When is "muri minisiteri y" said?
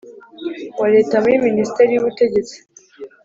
1.23-1.99